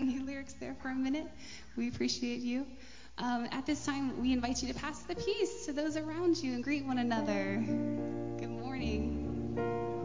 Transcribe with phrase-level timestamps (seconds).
[0.00, 1.26] new lyrics there for a minute.
[1.76, 2.66] We appreciate you.
[3.18, 6.52] Um, at this time, we invite you to pass the peace to those around you
[6.54, 7.56] and greet one another.
[8.38, 9.97] Good morning.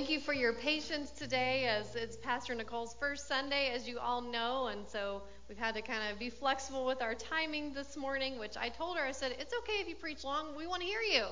[0.00, 4.22] Thank you for your patience today as it's Pastor Nicole's first Sunday, as you all
[4.22, 4.68] know.
[4.68, 8.56] And so we've had to kind of be flexible with our timing this morning, which
[8.56, 10.56] I told her, I said, it's okay if you preach long.
[10.56, 11.26] We want to hear you.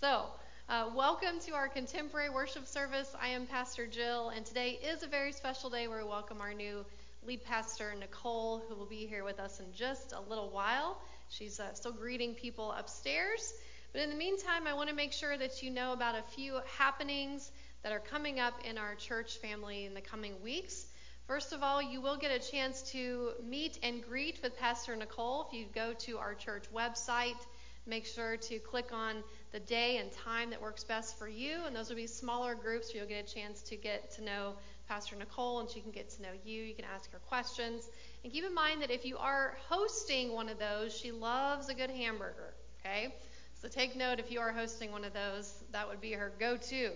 [0.00, 0.24] So,
[0.70, 3.14] uh, welcome to our contemporary worship service.
[3.20, 6.54] I am Pastor Jill, and today is a very special day where we welcome our
[6.54, 6.86] new
[7.26, 10.96] lead pastor, Nicole, who will be here with us in just a little while.
[11.28, 13.52] She's uh, still greeting people upstairs.
[13.92, 16.60] But in the meantime, I want to make sure that you know about a few
[16.78, 17.50] happenings
[17.82, 20.86] that are coming up in our church family in the coming weeks.
[21.26, 25.46] First of all, you will get a chance to meet and greet with Pastor Nicole
[25.46, 27.38] if you go to our church website.
[27.86, 29.22] Make sure to click on
[29.52, 32.92] the day and time that works best for you, and those will be smaller groups
[32.92, 34.54] where you'll get a chance to get to know
[34.86, 36.62] Pastor Nicole and she can get to know you.
[36.62, 37.88] You can ask her questions.
[38.22, 41.74] And keep in mind that if you are hosting one of those, she loves a
[41.74, 43.14] good hamburger, okay?
[43.62, 46.56] So take note if you are hosting one of those, that would be her go
[46.56, 46.90] to.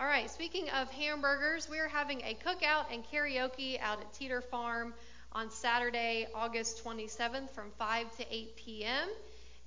[0.00, 4.40] All right, speaking of hamburgers, we are having a cookout and karaoke out at Teeter
[4.40, 4.94] Farm
[5.32, 9.08] on Saturday, August 27th from 5 to 8 p.m.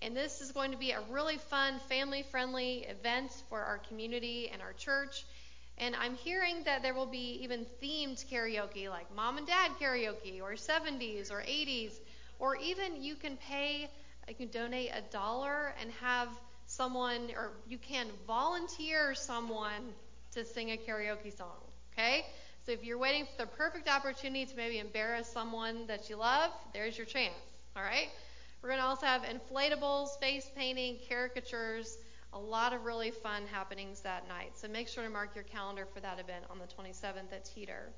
[0.02, 4.50] And this is going to be a really fun, family friendly event for our community
[4.54, 5.26] and our church.
[5.78, 10.42] And I'm hearing that there will be even themed karaoke, like mom and dad karaoke,
[10.42, 12.00] or 70s or 80s,
[12.40, 13.90] or even you can pay,
[14.30, 16.30] you can donate a dollar and have
[16.68, 19.92] someone, or you can volunteer someone
[20.32, 21.58] to sing a karaoke song.
[21.94, 22.26] Okay?
[22.66, 26.52] So if you're waiting for the perfect opportunity to maybe embarrass someone that you love,
[26.74, 27.34] there's your chance.
[27.76, 28.08] All right?
[28.62, 31.98] We're going to also have inflatables, face painting, caricatures,
[32.34, 34.52] a lot of really fun happenings that night.
[34.56, 37.90] So make sure to mark your calendar for that event on the 27th at Teeter.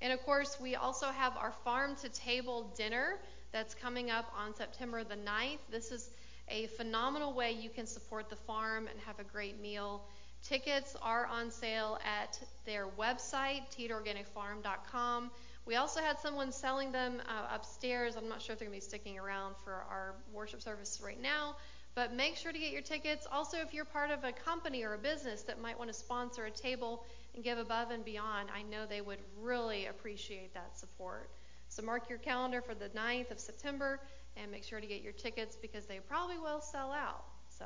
[0.00, 3.20] And of course, we also have our farm to table dinner
[3.52, 5.60] that's coming up on September the 9th.
[5.70, 6.10] This is
[6.48, 10.04] a phenomenal way you can support the farm and have a great meal.
[10.44, 15.30] Tickets are on sale at their website, teeterorganicfarm.com.
[15.64, 18.14] We also had someone selling them uh, upstairs.
[18.14, 21.20] I'm not sure if they're going to be sticking around for our worship service right
[21.20, 21.56] now,
[21.94, 23.26] but make sure to get your tickets.
[23.32, 26.44] Also, if you're part of a company or a business that might want to sponsor
[26.44, 31.30] a table and give above and beyond, I know they would really appreciate that support.
[31.70, 33.98] So mark your calendar for the 9th of September
[34.36, 37.24] and make sure to get your tickets because they probably will sell out.
[37.58, 37.64] So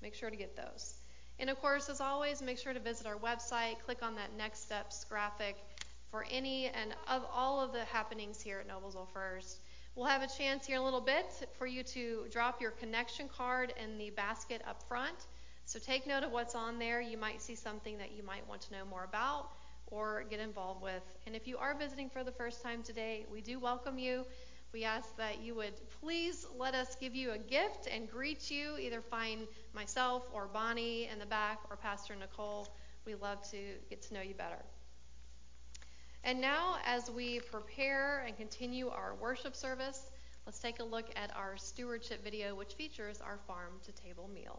[0.00, 0.94] make sure to get those.
[1.38, 4.62] And of course, as always, make sure to visit our website, click on that next
[4.62, 5.56] steps graphic
[6.10, 9.60] for any and of all of the happenings here at Noblesville First.
[9.94, 11.26] We'll have a chance here in a little bit
[11.58, 15.26] for you to drop your connection card in the basket up front.
[15.66, 17.00] So take note of what's on there.
[17.00, 19.50] You might see something that you might want to know more about
[19.88, 21.02] or get involved with.
[21.26, 24.24] And if you are visiting for the first time today, we do welcome you.
[24.72, 28.76] We ask that you would please let us give you a gift and greet you.
[28.78, 32.66] Either find myself or Bonnie in the back or Pastor Nicole.
[33.04, 34.64] We love to get to know you better.
[36.26, 40.10] And now, as we prepare and continue our worship service,
[40.44, 44.58] let's take a look at our stewardship video, which features our farm to table meal.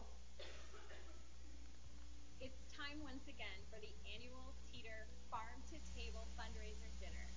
[2.40, 7.28] It's time once again for the annual Teeter Farm to Table fundraiser dinner.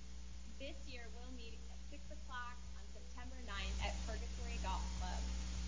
[0.56, 5.20] This year we'll meet at 6 o'clock on September 9th at Purgatory Golf Club,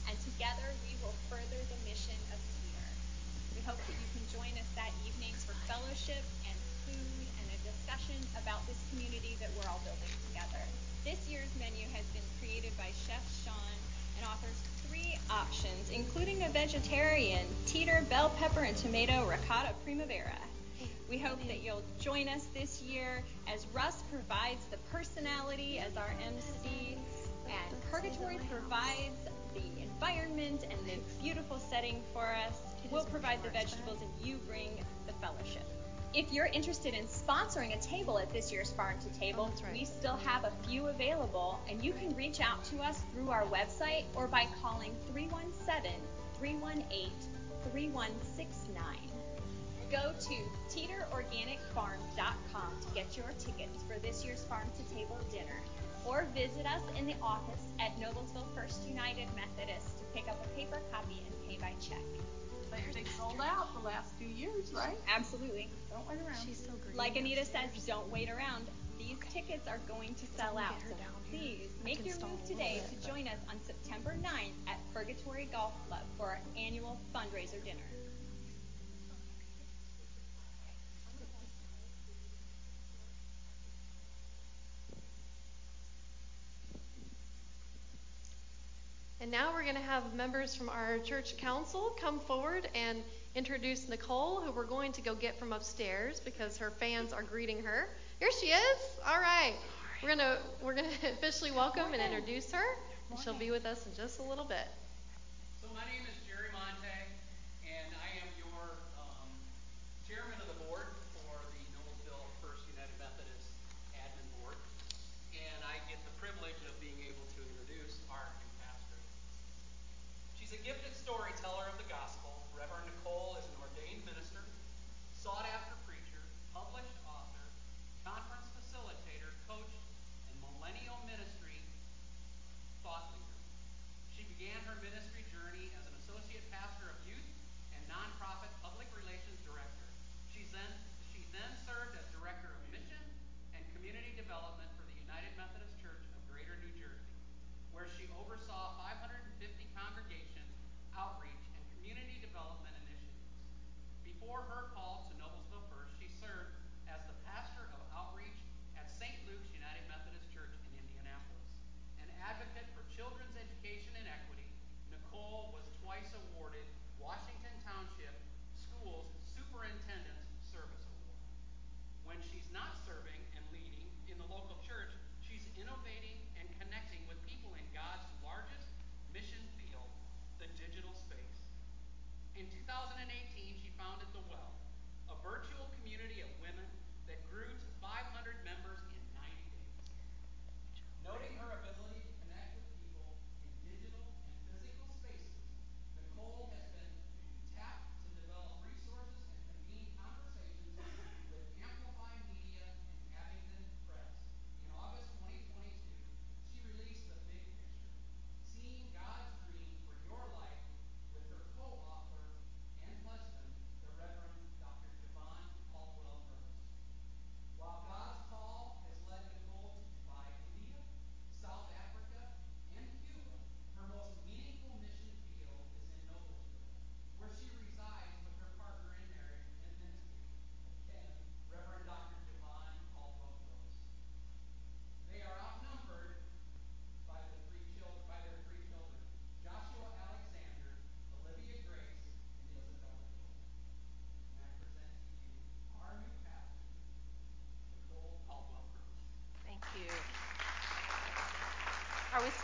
[0.08, 2.88] and together we will further the mission of Teeter.
[3.52, 5.36] We hope that you can join us that evening
[6.12, 10.60] and food and a discussion about this community that we're all building together.
[11.02, 13.76] This year's menu has been created by Chef Sean
[14.18, 20.36] and offers three options, including a vegetarian Teeter bell pepper and tomato ricotta primavera.
[21.08, 26.14] We hope that you'll join us this year as Russ provides the personality as our
[26.20, 26.98] MC
[27.46, 32.60] and Purgatory provides the environment and the beautiful setting for us.
[32.90, 35.64] We'll provide the vegetables and you bring the fellowship.
[36.14, 39.72] If you're interested in sponsoring a table at this year's Farm to Table, Oh, right.
[39.72, 43.42] we still have a few available, and you can reach out to us through our
[43.46, 45.90] website or by calling 317
[46.38, 47.10] 318
[47.72, 48.96] 3169.
[49.90, 50.34] Go to
[50.70, 55.60] teeterorganicfarm.com to get your tickets for this year's Farm to Table dinner,
[56.06, 60.48] or visit us in the office at Noblesville First United Methodist to pick up a
[60.50, 61.98] paper copy and pay by check.
[62.74, 64.96] They, they sold out the last few years, right?
[65.14, 65.68] Absolutely.
[65.90, 66.36] Don't wait around.
[66.44, 66.96] She's so great.
[66.96, 68.68] Like Anita says, don't wait around.
[68.98, 70.80] These tickets are going to sell out.
[70.88, 71.40] So down here.
[71.40, 75.72] please make your move today bit, to join us on September 9th at Purgatory Golf
[75.88, 77.82] Club for our annual fundraiser dinner.
[89.24, 92.98] And now we're going to have members from our church council come forward and
[93.34, 97.62] introduce Nicole, who we're going to go get from upstairs because her fans are greeting
[97.62, 97.88] her.
[98.20, 98.78] Here she is.
[99.08, 99.54] All right.
[100.02, 102.76] We're going to we're going to officially welcome and introduce her,
[103.08, 104.68] and she'll be with us in just a little bit.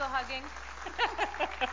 [0.00, 0.42] Still hugging?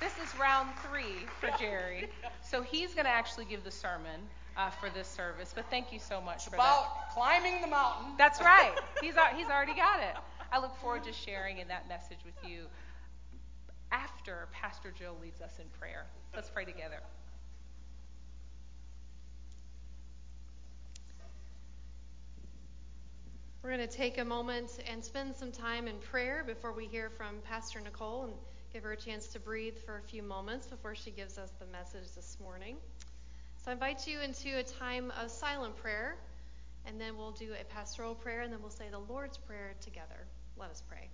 [0.00, 2.08] this is round three for Jerry.
[2.42, 4.22] So he's going to actually give the sermon
[4.56, 5.52] uh, for this service.
[5.54, 7.10] But thank you so much It's for about that.
[7.12, 8.12] climbing the mountain.
[8.16, 8.72] That's right.
[9.02, 10.16] He's, he's already got it.
[10.50, 12.64] I look forward to sharing in that message with you
[13.92, 16.06] after Pastor Joe leads us in prayer.
[16.34, 17.00] Let's pray together.
[23.66, 27.10] We're going to take a moment and spend some time in prayer before we hear
[27.10, 28.32] from Pastor Nicole and
[28.72, 31.66] give her a chance to breathe for a few moments before she gives us the
[31.66, 32.76] message this morning.
[33.64, 36.14] So I invite you into a time of silent prayer,
[36.86, 40.28] and then we'll do a pastoral prayer, and then we'll say the Lord's Prayer together.
[40.56, 41.08] Let us pray.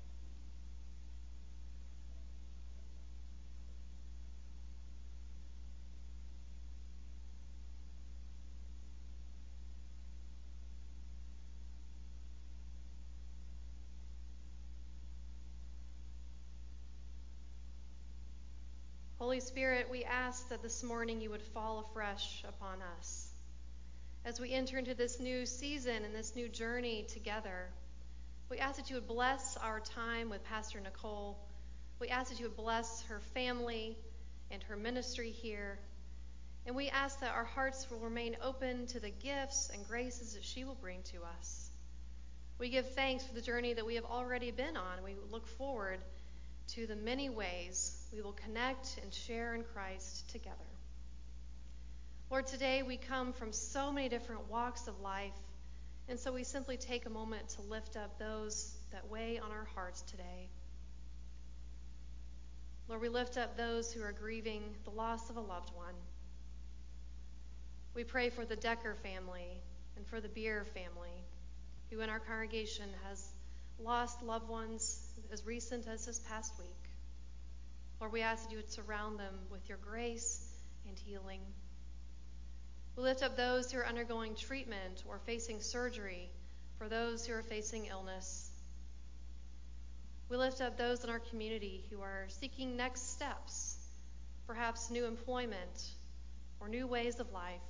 [19.23, 23.29] Holy Spirit, we ask that this morning you would fall afresh upon us.
[24.25, 27.69] As we enter into this new season and this new journey together,
[28.51, 31.39] we ask that you would bless our time with Pastor Nicole.
[32.01, 33.97] We ask that you would bless her family
[34.51, 35.79] and her ministry here.
[36.67, 40.43] And we ask that our hearts will remain open to the gifts and graces that
[40.43, 41.71] she will bring to us.
[42.59, 45.05] We give thanks for the journey that we have already been on.
[45.05, 46.01] We look forward
[46.75, 50.57] to the many ways we will connect and share in Christ together.
[52.31, 55.37] Lord, today we come from so many different walks of life,
[56.09, 59.67] and so we simply take a moment to lift up those that weigh on our
[59.75, 60.49] hearts today.
[62.89, 65.95] Lord, we lift up those who are grieving the loss of a loved one.
[67.95, 69.61] We pray for the Decker family
[69.97, 71.23] and for the Beer family,
[71.91, 73.29] who in our congregation has
[73.85, 75.01] lost loved ones
[75.33, 76.91] as recent as this past week.
[78.01, 80.49] Lord, we ask that you would surround them with your grace
[80.89, 81.41] and healing.
[82.97, 86.29] We lift up those who are undergoing treatment or facing surgery,
[86.83, 88.51] for those who are facing illness.
[90.29, 93.77] We lift up those in our community who are seeking next steps,
[94.47, 95.91] perhaps new employment
[96.59, 97.61] or new ways of life,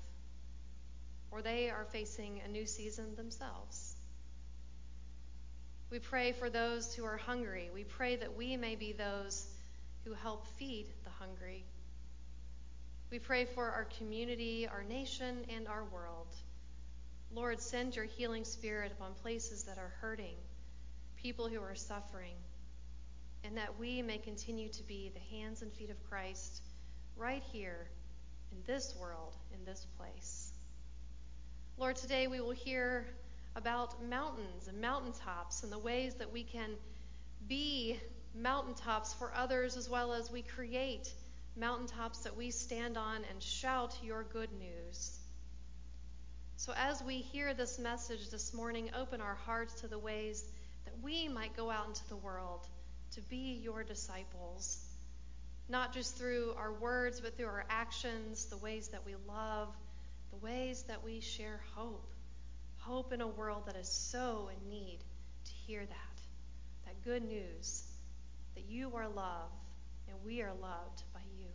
[1.30, 3.96] or they are facing a new season themselves.
[5.92, 7.68] We pray for those who are hungry.
[7.74, 9.46] We pray that we may be those
[10.06, 11.66] who help feed the hungry.
[13.10, 16.28] We pray for our community, our nation, and our world.
[17.34, 20.36] Lord, send your healing spirit upon places that are hurting,
[21.16, 22.36] people who are suffering,
[23.44, 26.62] and that we may continue to be the hands and feet of Christ
[27.18, 27.90] right here
[28.50, 30.52] in this world, in this place.
[31.76, 33.04] Lord, today we will hear
[33.54, 36.70] about mountains and mountaintops and the ways that we can
[37.48, 38.00] be
[38.34, 41.12] mountaintops for others as well as we create
[41.56, 45.18] mountaintops that we stand on and shout your good news.
[46.56, 50.44] So, as we hear this message this morning, open our hearts to the ways
[50.84, 52.66] that we might go out into the world
[53.12, 54.80] to be your disciples,
[55.68, 59.68] not just through our words, but through our actions, the ways that we love,
[60.30, 62.11] the ways that we share hope.
[62.82, 64.98] Hope in a world that is so in need
[65.44, 66.20] to hear that,
[66.84, 67.84] that good news
[68.56, 69.54] that you are loved
[70.08, 71.46] and we are loved by you.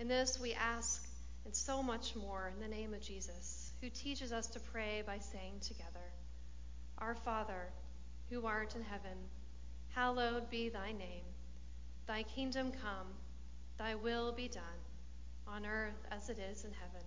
[0.00, 1.06] In this, we ask
[1.44, 5.18] and so much more in the name of Jesus, who teaches us to pray by
[5.18, 6.10] saying together,
[6.98, 7.68] Our Father,
[8.30, 9.16] who art in heaven,
[9.94, 11.24] hallowed be thy name.
[12.08, 13.06] Thy kingdom come,
[13.78, 14.62] thy will be done,
[15.46, 17.06] on earth as it is in heaven.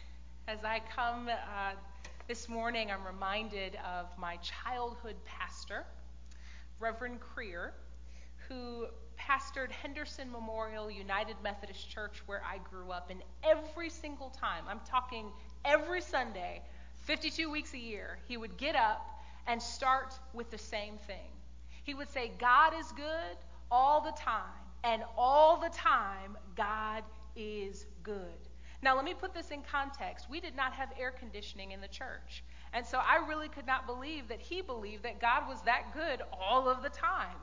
[0.51, 1.71] As I come uh,
[2.27, 5.85] this morning, I'm reminded of my childhood pastor,
[6.77, 7.71] Reverend Creer,
[8.49, 8.87] who
[9.17, 13.09] pastored Henderson Memorial United Methodist Church where I grew up.
[13.11, 15.27] And every single time, I'm talking
[15.63, 16.61] every Sunday,
[17.03, 19.07] 52 weeks a year, he would get up
[19.47, 21.31] and start with the same thing.
[21.83, 23.37] He would say, God is good
[23.71, 27.05] all the time, and all the time, God
[27.37, 28.49] is good.
[28.83, 30.27] Now, let me put this in context.
[30.29, 32.43] We did not have air conditioning in the church.
[32.73, 36.21] And so I really could not believe that he believed that God was that good
[36.39, 37.37] all of the time.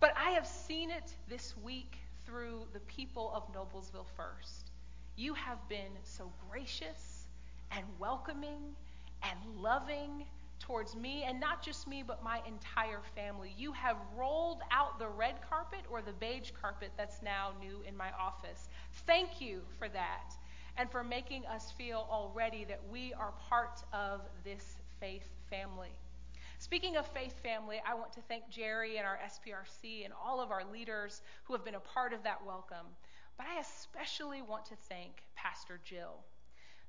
[0.00, 4.70] But I have seen it this week through the people of Noblesville First.
[5.16, 7.26] You have been so gracious
[7.72, 8.74] and welcoming
[9.22, 10.24] and loving
[10.60, 13.54] towards me, and not just me, but my entire family.
[13.56, 17.96] You have rolled out the red carpet or the beige carpet that's now new in
[17.96, 18.68] my office.
[19.06, 20.34] Thank you for that,
[20.78, 25.90] and for making us feel already that we are part of this faith family.
[26.60, 30.50] Speaking of faith family, I want to thank Jerry and our SPRC and all of
[30.50, 32.86] our leaders who have been a part of that welcome.
[33.36, 36.16] But I especially want to thank Pastor Jill.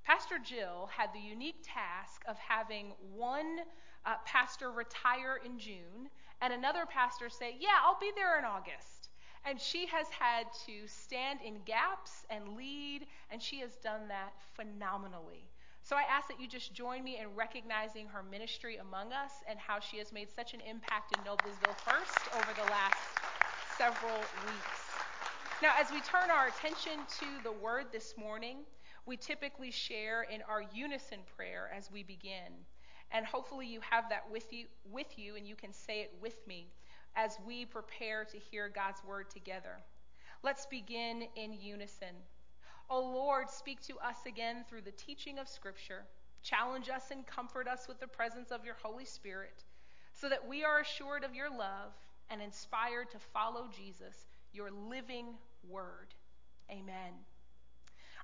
[0.03, 3.59] Pastor Jill had the unique task of having one
[4.05, 6.09] uh, pastor retire in June
[6.41, 9.08] and another pastor say, Yeah, I'll be there in August.
[9.45, 14.33] And she has had to stand in gaps and lead, and she has done that
[14.55, 15.49] phenomenally.
[15.81, 19.57] So I ask that you just join me in recognizing her ministry among us and
[19.57, 22.97] how she has made such an impact in Noblesville First over the last
[23.77, 24.79] several weeks.
[25.61, 28.57] Now, as we turn our attention to the word this morning,
[29.05, 32.53] we typically share in our unison prayer as we begin.
[33.11, 36.45] And hopefully you have that with you with you and you can say it with
[36.45, 36.67] me
[37.15, 39.77] as we prepare to hear God's word together.
[40.43, 42.15] Let's begin in unison.
[42.89, 46.05] O oh Lord, speak to us again through the teaching of Scripture.
[46.41, 49.63] Challenge us and comfort us with the presence of your Holy Spirit,
[50.13, 51.93] so that we are assured of your love
[52.29, 55.35] and inspired to follow Jesus, your living
[55.67, 56.13] word.
[56.71, 57.13] Amen.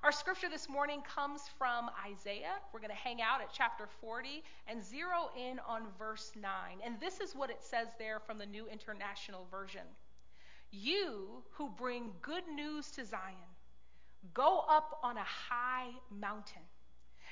[0.02, 2.56] Our scripture this morning comes from Isaiah.
[2.72, 6.44] We're going to hang out at chapter 40 and zero in on verse 9.
[6.84, 9.82] And this is what it says there from the New International Version
[10.70, 13.50] You who bring good news to Zion
[14.34, 16.62] Go up on a high mountain.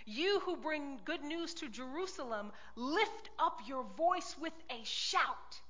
[0.06, 5.60] You who bring good news to Jerusalem, lift up your voice with a shout.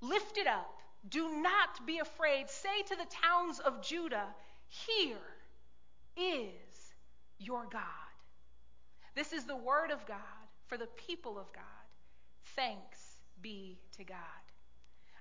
[0.00, 0.80] Lift it up.
[1.08, 2.50] Do not be afraid.
[2.50, 4.26] Say to the towns of Judah,
[4.68, 5.33] Here
[6.16, 6.92] is
[7.38, 7.82] your God.
[9.14, 10.18] This is the word of God
[10.66, 11.64] for the people of God.
[12.56, 12.98] Thanks
[13.40, 14.16] be to God.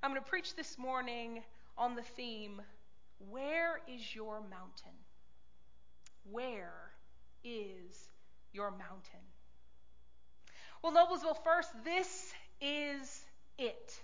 [0.02, 1.44] I'm going to preach this morning
[1.78, 2.62] on the theme
[3.30, 4.98] Where is your mountain?
[6.30, 6.92] Where
[7.44, 8.10] is
[8.52, 9.20] your mountain?
[10.82, 13.26] Well, Noblesville First, this is
[13.58, 14.02] it.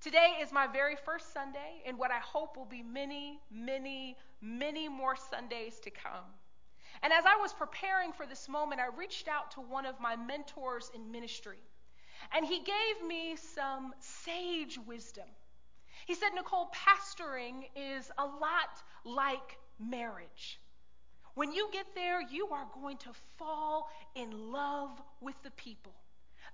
[0.00, 4.88] Today is my very first Sunday, and what I hope will be many, many, many
[4.88, 6.24] more Sundays to come.
[7.02, 10.16] And as I was preparing for this moment, I reached out to one of my
[10.16, 11.58] mentors in ministry,
[12.34, 15.28] and he gave me some sage wisdom.
[16.06, 20.60] He said, Nicole, pastoring is a lot like marriage.
[21.34, 25.94] When you get there, you are going to fall in love with the people.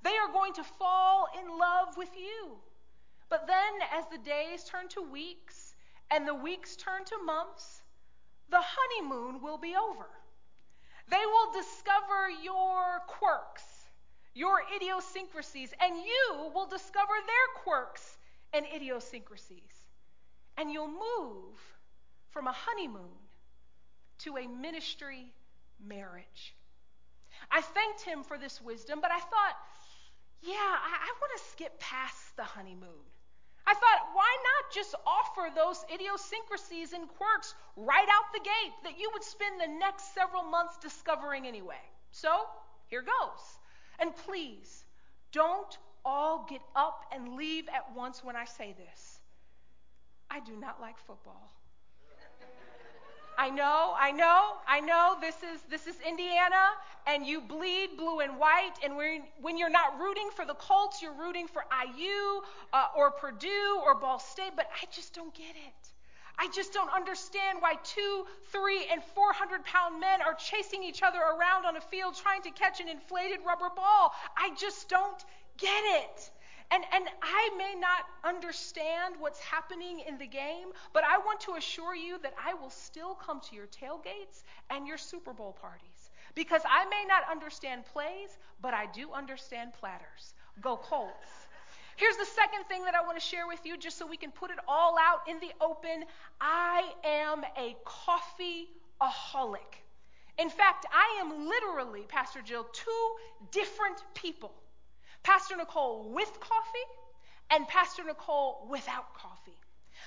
[0.02, 2.56] They are going to fall in love with you.
[3.30, 5.73] But then, as the days turn to weeks
[6.10, 7.82] and the weeks turn to months,
[8.50, 10.06] the honeymoon will be over.
[11.08, 13.64] They will discover your quirks,
[14.34, 18.16] your idiosyncrasies, and you will discover their quirks
[18.52, 19.60] and idiosyncrasies.
[20.56, 21.58] And you'll move
[22.30, 23.18] from a honeymoon
[24.18, 25.32] to a ministry
[25.84, 26.54] marriage.
[27.50, 29.56] I thanked him for this wisdom, but I thought,
[30.42, 33.02] yeah, I, I want to skip past the honeymoon.
[33.66, 38.98] I thought, why not just offer those idiosyncrasies and quirks right out the gate that
[38.98, 41.80] you would spend the next several months discovering anyway?
[42.10, 42.44] So,
[42.88, 43.40] here goes.
[43.98, 44.84] And please,
[45.32, 49.20] don't all get up and leave at once when I say this.
[50.30, 51.52] I do not like football.
[53.36, 56.74] I know, I know, I know this is this is Indiana
[57.06, 61.02] and you bleed blue and white and when, when you're not rooting for the Colts,
[61.02, 62.42] you're rooting for IU
[62.72, 65.88] uh, or Purdue or Ball State, but I just don't get it.
[66.38, 71.18] I just don't understand why two, three, and 400 pound men are chasing each other
[71.18, 74.12] around on a field trying to catch an inflated rubber ball.
[74.36, 75.24] I just don't
[75.58, 76.30] get it.
[76.70, 81.54] And, and I may not understand what's happening in the game, but I want to
[81.54, 86.10] assure you that I will still come to your tailgates and your Super Bowl parties.
[86.34, 90.34] Because I may not understand plays, but I do understand platters.
[90.60, 91.28] Go Colts.
[91.96, 94.32] Here's the second thing that I want to share with you, just so we can
[94.32, 96.04] put it all out in the open.
[96.40, 98.68] I am a coffee
[99.00, 99.82] aholic.
[100.38, 103.14] In fact, I am literally, Pastor Jill, two
[103.52, 104.52] different people.
[105.24, 106.88] Pastor Nicole with coffee
[107.50, 109.58] and Pastor Nicole without coffee.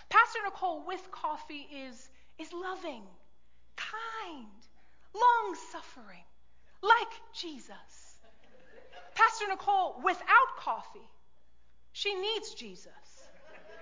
[0.10, 3.02] Pastor Nicole with coffee is, is loving,
[3.76, 4.48] kind,
[5.14, 6.24] long suffering,
[6.82, 8.18] like Jesus.
[9.16, 11.10] Pastor Nicole without coffee,
[11.94, 12.92] she needs Jesus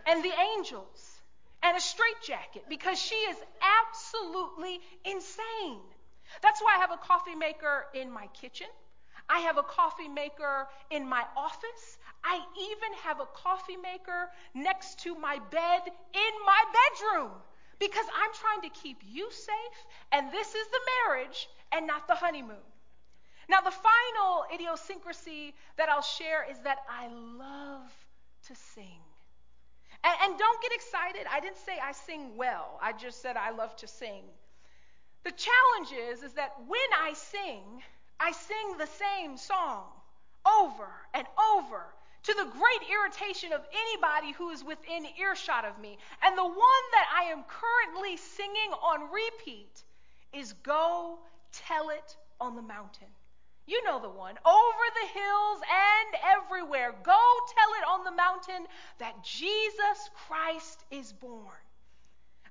[0.07, 1.19] and the angels
[1.63, 5.81] and a straitjacket because she is absolutely insane.
[6.41, 8.67] That's why I have a coffee maker in my kitchen.
[9.29, 11.97] I have a coffee maker in my office.
[12.23, 17.31] I even have a coffee maker next to my bed in my bedroom
[17.79, 19.77] because I'm trying to keep you safe,
[20.11, 22.63] and this is the marriage and not the honeymoon.
[23.49, 27.91] Now, the final idiosyncrasy that I'll share is that I love
[28.47, 29.01] to sing.
[30.03, 31.21] And, and, don't get excited.
[31.31, 32.79] I didn't say I sing well.
[32.81, 34.23] I just said I love to sing.
[35.23, 37.81] The challenge is, is that when I sing,
[38.19, 39.83] I sing the same song
[40.45, 41.25] over and
[41.55, 41.83] over
[42.23, 45.97] to the great irritation of anybody who is within earshot of me.
[46.23, 49.83] And the one that I am currently singing on repeat
[50.33, 51.19] is Go
[51.51, 53.07] Tell It on the Mountain.
[53.67, 54.35] You know the one.
[54.45, 56.93] Over the hills and everywhere.
[57.03, 57.21] Go
[57.55, 58.67] tell it on the mountain
[58.99, 61.63] that Jesus Christ is born.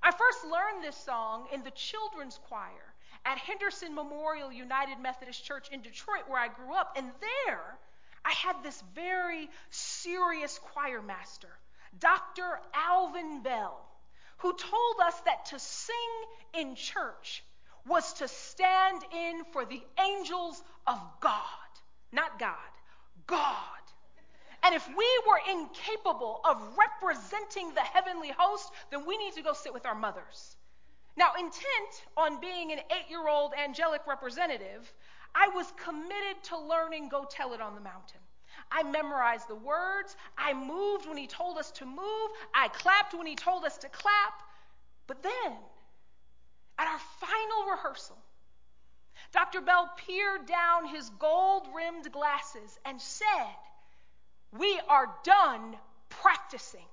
[0.03, 2.94] I first learned this song in the children's choir
[3.25, 6.95] at Henderson Memorial United Methodist Church in Detroit, where I grew up.
[6.97, 7.79] And there,
[8.25, 11.49] I had this very serious choir master,
[11.99, 12.61] Dr.
[12.75, 13.81] Alvin Bell,
[14.39, 15.95] who told us that to sing
[16.55, 17.45] in church
[17.87, 21.41] was to stand in for the angels of God.
[22.13, 22.57] Not God,
[23.27, 23.65] God.
[24.63, 29.53] And if we were incapable of representing the heavenly host, then we need to go
[29.53, 30.57] sit with our mothers.
[31.17, 34.93] Now, intent on being an eight year old angelic representative,
[35.35, 38.21] I was committed to learning Go Tell It on the Mountain.
[38.71, 40.17] I memorized the words.
[40.39, 42.31] I moved when he told us to move.
[42.55, 44.43] I clapped when he told us to clap.
[45.07, 45.53] But then,
[46.79, 48.17] at our final rehearsal,
[49.33, 49.61] Dr.
[49.61, 53.57] Bell peered down his gold rimmed glasses and said,
[54.57, 55.77] We are done
[56.09, 56.87] practicing.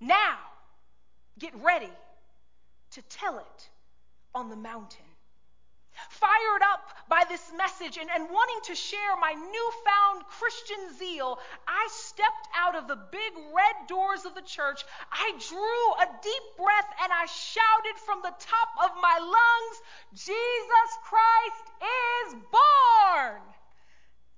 [0.00, 0.38] Now,
[1.38, 1.90] get ready
[2.94, 3.68] to tell it
[4.34, 5.04] on the mountain.
[6.10, 11.86] fired up by this message and, and wanting to share my newfound Christian zeal, I
[11.90, 14.82] stepped out of the big red doors of the church.
[15.12, 19.76] I drew a deep breath and I shouted from the top of my lungs,
[20.14, 21.66] Jesus Christ
[22.26, 23.40] is born!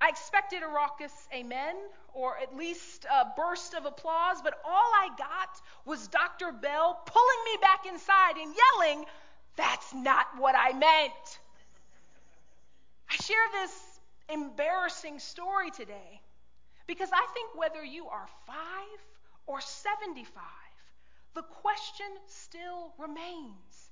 [0.00, 1.74] I expected a raucous amen
[2.16, 6.50] or at least a burst of applause, but all I got was Dr.
[6.50, 9.04] Bell pulling me back inside and yelling,
[9.56, 11.38] That's not what I meant.
[13.10, 13.72] I share this
[14.32, 16.20] embarrassing story today
[16.86, 19.00] because I think whether you are five
[19.46, 20.42] or 75,
[21.34, 23.90] the question still remains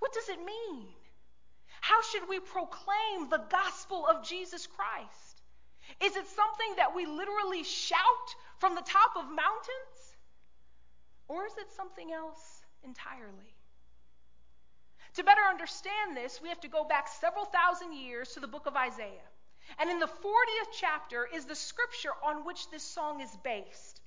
[0.00, 0.86] what does it mean?
[1.80, 5.33] How should we proclaim the gospel of Jesus Christ?
[6.00, 10.16] Is it something that we literally shout from the top of mountains?
[11.28, 13.54] Or is it something else entirely?
[15.14, 18.66] To better understand this, we have to go back several thousand years to the book
[18.66, 19.28] of Isaiah.
[19.78, 24.00] And in the 40th chapter is the scripture on which this song is based.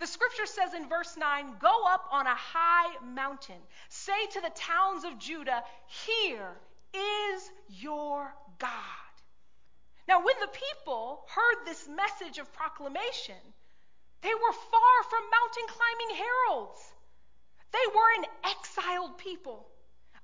[0.00, 4.50] The scripture says in verse 9, Go up on a high mountain, say to the
[4.54, 5.62] towns of Judah,
[6.06, 6.56] Here
[6.94, 9.05] is your God.
[10.08, 13.36] Now, when the people heard this message of proclamation,
[14.22, 16.92] they were far from mountain climbing heralds.
[17.72, 19.66] They were an exiled people,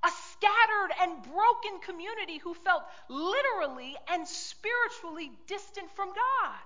[0.03, 6.59] a scattered and broken community who felt literally and spiritually distant from God.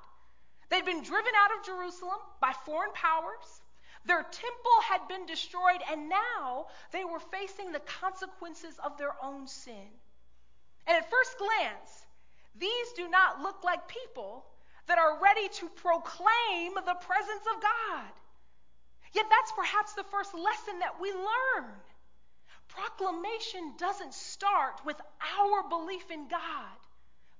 [0.69, 3.61] They'd been driven out of Jerusalem by foreign powers.
[4.05, 9.47] Their temple had been destroyed, and now they were facing the consequences of their own
[9.47, 9.87] sin.
[10.85, 12.05] And at first glance,
[12.59, 14.45] these do not look like people
[14.87, 18.11] that are ready to proclaim the presence of God.
[19.13, 21.71] Yet that's perhaps the first lesson that we learn.
[22.69, 24.97] Proclamation doesn't start with
[25.39, 26.77] our belief in God,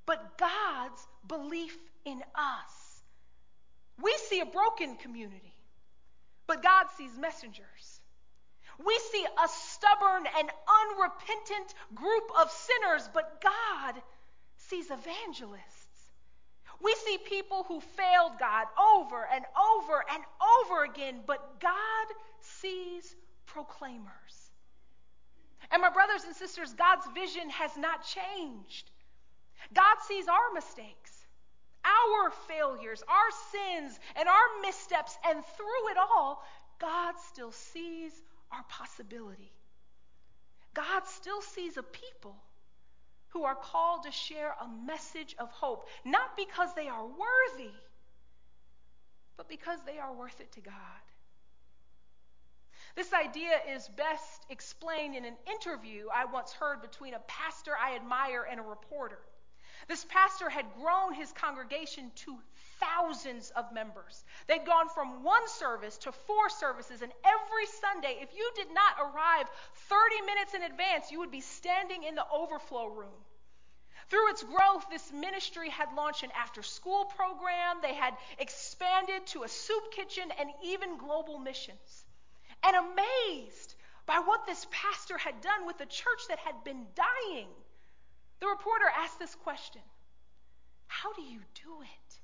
[0.05, 3.03] but God's belief in us.
[4.01, 5.53] We see a broken community,
[6.47, 8.01] but God sees messengers.
[8.85, 10.49] We see a stubborn and
[10.81, 14.01] unrepentant group of sinners, but God
[14.69, 15.87] sees evangelists.
[16.81, 19.43] We see people who failed God over and
[19.75, 20.23] over and
[20.61, 22.07] over again, but God
[22.41, 23.15] sees
[23.47, 24.51] proclaimers.
[25.71, 28.91] And my brothers and sisters, God's vision has not changed.
[29.73, 31.25] God sees our mistakes,
[31.83, 36.43] our failures, our sins, and our missteps, and through it all,
[36.79, 38.11] God still sees
[38.51, 39.51] our possibility.
[40.73, 42.35] God still sees a people
[43.37, 47.71] who are called to share a message of hope, not because they are worthy,
[49.37, 50.73] but because they are worth it to God.
[52.95, 57.95] This idea is best explained in an interview I once heard between a pastor I
[57.95, 59.19] admire and a reporter.
[59.87, 62.37] This pastor had grown his congregation to
[62.79, 64.25] thousands of members.
[64.47, 68.95] They'd gone from one service to four services, and every Sunday, if you did not
[68.99, 69.47] arrive
[69.89, 73.13] 30 minutes in advance, you would be standing in the overflow room.
[74.09, 79.43] Through its growth, this ministry had launched an after school program, they had expanded to
[79.43, 82.05] a soup kitchen, and even global missions.
[82.63, 87.49] And amazed by what this pastor had done with a church that had been dying,
[88.39, 89.81] the reporter asked this question
[90.87, 92.19] How do you do it?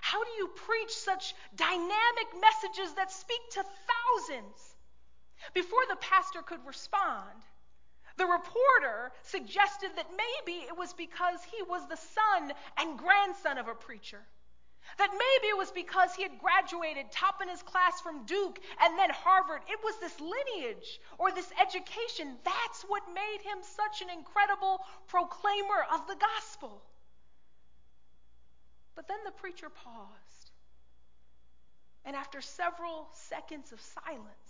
[0.00, 4.76] How do you preach such dynamic messages that speak to thousands?
[5.52, 7.42] Before the pastor could respond,
[8.16, 13.68] the reporter suggested that maybe it was because he was the son and grandson of
[13.68, 14.22] a preacher.
[14.98, 18.98] That maybe it was because he had graduated top in his class from Duke and
[18.98, 19.62] then Harvard.
[19.68, 22.36] It was this lineage or this education.
[22.44, 26.82] That's what made him such an incredible proclaimer of the gospel.
[28.94, 30.50] But then the preacher paused.
[32.04, 34.45] And after several seconds of silence,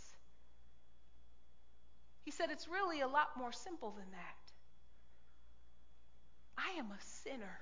[2.27, 4.43] he said, It's really a lot more simple than that.
[6.59, 7.59] I am a sinner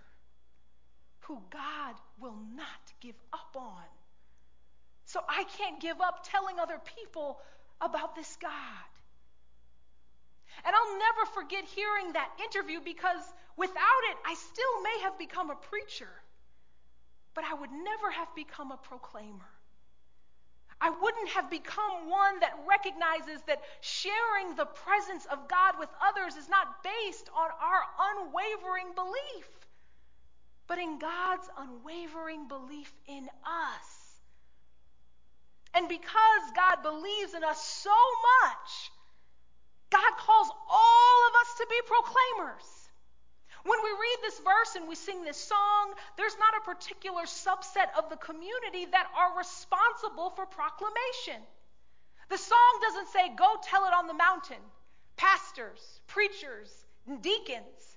[1.21, 3.85] who God will not give up on.
[5.05, 7.41] So I can't give up telling other people
[7.83, 8.89] about this God.
[10.65, 13.23] And I'll never forget hearing that interview because
[13.57, 16.09] without it, I still may have become a preacher,
[17.35, 19.54] but I would never have become a proclaimer.
[20.85, 26.37] I wouldn't have become one that recognizes that sharing the presence of God with others
[26.37, 27.83] is not based on our
[28.13, 29.49] unwavering belief,
[30.67, 33.87] but in God's unwavering belief in us.
[35.73, 37.97] And because God believes in us so
[38.45, 38.93] much,
[39.89, 42.84] God calls all of us to be proclaimers.
[43.65, 47.89] When we read this verse and we sing this song, there's not a particular subset
[47.97, 51.41] of the community that are responsible for proclamation.
[52.29, 54.61] The song doesn't say, go tell it on the mountain.
[55.17, 56.71] Pastors, preachers,
[57.23, 57.97] deacons,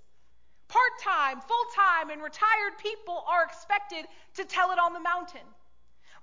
[0.70, 4.05] part time, full time, and retired people are expected
[4.36, 5.47] to tell it on the mountain.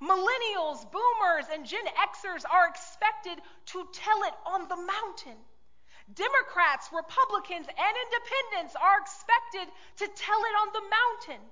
[0.01, 5.37] Millennials, boomers, and Gen Xers are expected to tell it on the mountain.
[6.13, 11.43] Democrats, Republicans, and independents are expected to tell it on the mountain.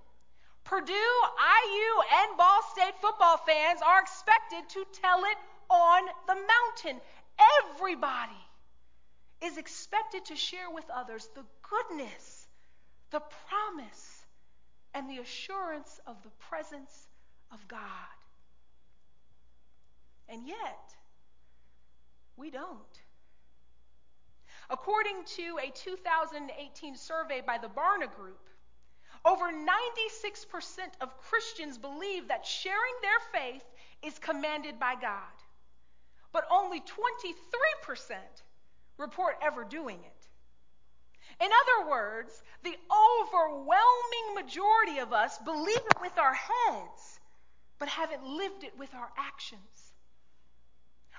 [0.64, 1.90] Purdue, IU,
[2.20, 5.38] and Ball State football fans are expected to tell it
[5.70, 7.00] on the mountain.
[7.64, 8.42] Everybody
[9.42, 12.46] is expected to share with others the goodness,
[13.10, 14.26] the promise,
[14.94, 17.08] and the assurance of the presence
[17.50, 17.80] of God.
[20.28, 20.94] And yet,
[22.36, 23.01] we don't.
[24.70, 28.48] According to a 2018 survey by the Barna Group,
[29.24, 33.64] over 96% of Christians believe that sharing their faith
[34.02, 35.32] is commanded by God,
[36.32, 38.16] but only 23%
[38.98, 40.28] report ever doing it.
[41.40, 42.76] In other words, the
[43.20, 47.20] overwhelming majority of us believe it with our heads,
[47.78, 49.91] but haven't lived it with our actions.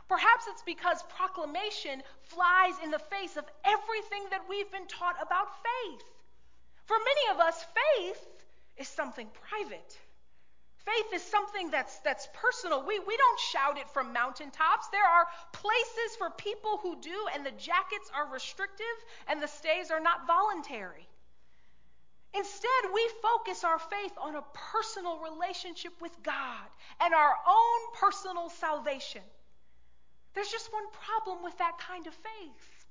[0.09, 5.47] Perhaps it's because proclamation flies in the face of everything that we've been taught about
[5.63, 6.03] faith.
[6.85, 7.65] For many of us,
[7.97, 8.27] faith
[8.77, 9.97] is something private.
[10.85, 12.85] Faith is something that's, that's personal.
[12.85, 14.89] We, we don't shout it from mountaintops.
[14.89, 18.85] There are places for people who do, and the jackets are restrictive
[19.29, 21.07] and the stays are not voluntary.
[22.33, 26.67] Instead, we focus our faith on a personal relationship with God
[26.99, 29.21] and our own personal salvation.
[30.33, 32.85] There's just one problem with that kind of faith.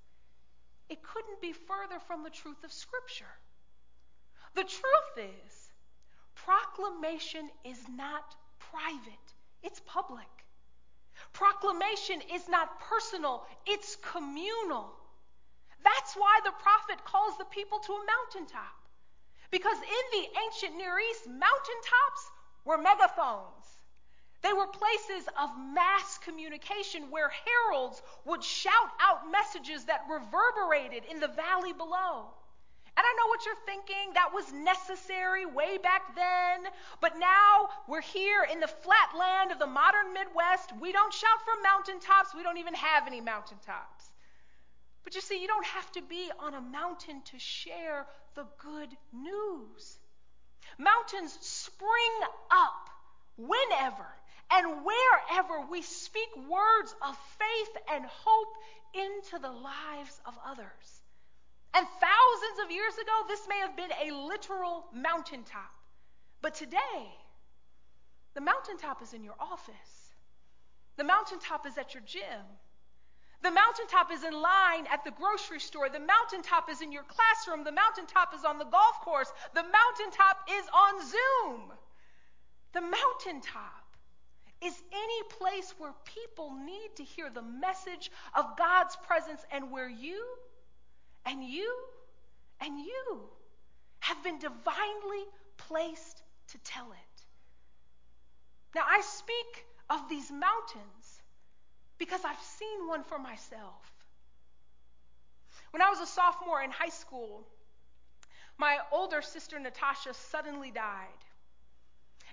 [0.88, 3.34] It couldn't be further from the truth of Scripture.
[4.54, 5.70] The truth is,
[6.34, 9.28] proclamation is not private,
[9.62, 10.28] it's public.
[11.32, 14.92] Proclamation is not personal, it's communal.
[15.84, 18.76] That's why the prophet calls the people to a mountaintop.
[19.50, 22.22] Because in the ancient Near East, mountaintops
[22.64, 23.81] were megaphones.
[24.42, 31.20] They were places of mass communication where heralds would shout out messages that reverberated in
[31.20, 32.26] the valley below.
[32.94, 34.12] And I know what you're thinking.
[34.14, 36.70] That was necessary way back then.
[37.00, 40.72] But now we're here in the flat land of the modern Midwest.
[40.78, 42.34] We don't shout from mountaintops.
[42.34, 44.10] We don't even have any mountaintops.
[45.04, 48.90] But you see, you don't have to be on a mountain to share the good
[49.12, 49.98] news.
[50.78, 52.14] Mountains spring
[52.50, 52.90] up
[53.36, 54.06] whenever
[54.52, 58.54] and wherever we speak words of faith and hope
[58.94, 61.02] into the lives of others.
[61.74, 65.72] And thousands of years ago, this may have been a literal mountaintop.
[66.42, 67.08] But today,
[68.34, 70.12] the mountaintop is in your office,
[70.96, 72.44] the mountaintop is at your gym.
[73.42, 75.88] The mountaintop is in line at the grocery store.
[75.88, 77.64] The mountaintop is in your classroom.
[77.64, 79.32] The mountaintop is on the golf course.
[79.52, 81.72] The mountaintop is on Zoom.
[82.72, 83.81] The mountaintop
[84.62, 89.88] is any place where people need to hear the message of God's presence and where
[89.88, 90.24] you
[91.26, 91.74] and you
[92.60, 93.20] and you
[94.00, 95.24] have been divinely
[95.56, 97.22] placed to tell it.
[98.74, 101.22] Now, I speak of these mountains
[101.98, 103.92] because I've seen one for myself.
[105.70, 107.46] When I was a sophomore in high school,
[108.58, 111.08] my older sister Natasha suddenly died.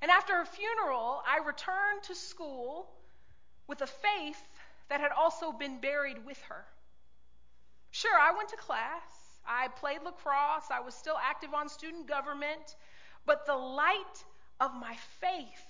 [0.02, 2.90] And after her funeral, I returned to school
[3.68, 4.42] with a faith
[4.90, 6.66] that had also been buried with her.
[7.92, 9.02] Sure, I went to class,
[9.48, 12.76] I played lacrosse, I was still active on student government,
[13.26, 14.24] but the light
[14.60, 15.66] of my faith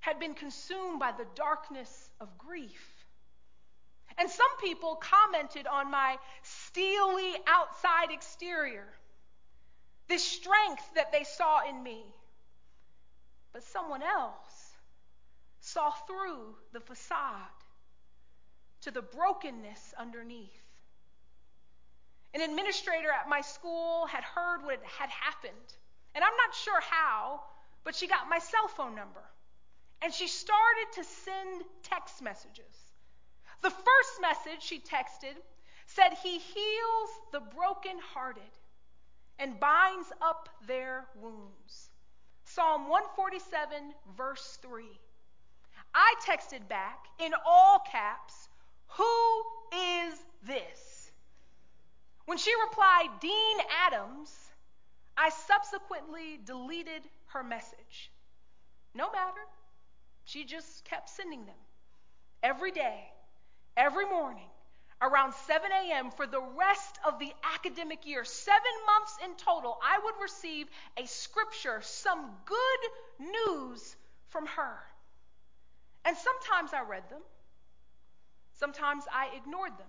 [0.00, 3.04] had been consumed by the darkness of grief.
[4.16, 8.86] And some people commented on my steely outside exterior,
[10.08, 12.04] this strength that they saw in me.
[13.54, 14.72] But someone else
[15.60, 17.62] saw through the facade
[18.82, 20.60] to the brokenness underneath.
[22.34, 25.76] An administrator at my school had heard what had happened,
[26.16, 27.42] and I'm not sure how,
[27.84, 29.22] but she got my cell phone number.
[30.02, 32.92] And she started to send text messages.
[33.62, 35.36] The first message she texted
[35.86, 38.42] said, He heals the brokenhearted
[39.38, 41.90] and binds up their wounds.
[42.54, 43.82] Psalm 147,
[44.16, 44.84] verse 3.
[45.92, 48.48] I texted back in all caps,
[48.96, 49.42] Who
[49.76, 50.14] is
[50.46, 51.10] this?
[52.26, 54.32] When she replied, Dean Adams,
[55.16, 58.12] I subsequently deleted her message.
[58.94, 59.40] No matter.
[60.24, 61.56] She just kept sending them
[62.40, 63.00] every day,
[63.76, 64.48] every morning,
[65.04, 66.10] around 7 a.m.
[66.10, 68.24] for the rest of the academic year.
[68.24, 73.96] Seven months in total, I would receive a scripture, some good news
[74.28, 74.76] from her.
[76.06, 77.22] And sometimes I read them,
[78.58, 79.88] sometimes I ignored them.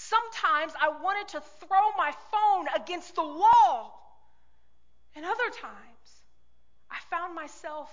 [0.00, 3.98] Sometimes I wanted to throw my phone against the wall.
[5.16, 6.10] And other times,
[6.88, 7.90] I found myself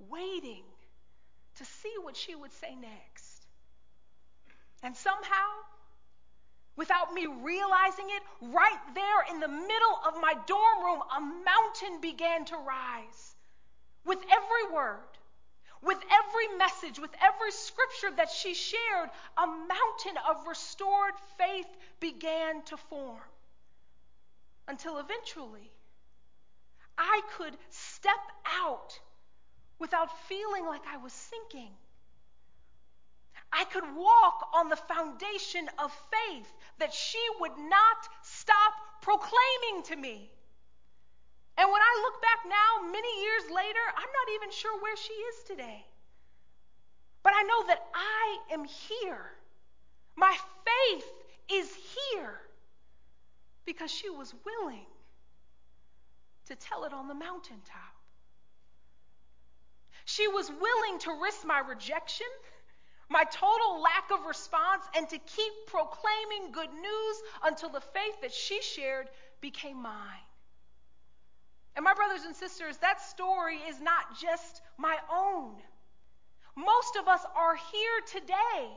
[0.00, 0.64] waiting
[1.56, 3.33] to see what she would say next.
[4.84, 5.48] And somehow,
[6.76, 12.02] without me realizing it, right there in the middle of my dorm room, a mountain
[12.02, 13.34] began to rise.
[14.04, 14.98] With every word,
[15.82, 19.08] with every message, with every scripture that she shared,
[19.38, 21.66] a mountain of restored faith
[21.98, 23.18] began to form.
[24.68, 25.70] Until eventually,
[26.98, 28.20] I could step
[28.60, 28.98] out
[29.78, 31.70] without feeling like I was sinking.
[33.56, 39.96] I could walk on the foundation of faith that she would not stop proclaiming to
[39.96, 40.30] me.
[41.56, 45.12] And when I look back now, many years later, I'm not even sure where she
[45.12, 45.84] is today.
[47.22, 49.30] But I know that I am here.
[50.16, 51.06] My faith
[51.52, 51.70] is
[52.12, 52.40] here
[53.64, 54.86] because she was willing
[56.46, 57.94] to tell it on the mountaintop.
[60.04, 62.26] She was willing to risk my rejection,
[63.08, 68.32] my total lack of response, and to keep proclaiming good news until the faith that
[68.32, 69.08] she shared
[69.40, 70.26] became mine.
[71.76, 75.54] And my brothers and sisters, that story is not just my own.
[76.56, 78.68] Most of us are here today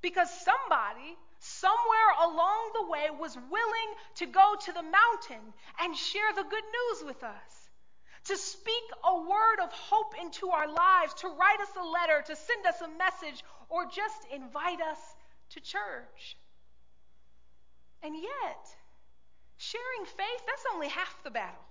[0.00, 6.32] because somebody, somewhere along the way, was willing to go to the mountain and share
[6.36, 7.66] the good news with us
[8.26, 12.34] to speak a word of hope into our lives, to write us a letter, to
[12.34, 14.98] send us a message, or just invite us
[15.50, 16.36] to church.
[18.02, 18.66] And yet,
[19.56, 21.64] sharing faith, that's only half the battle.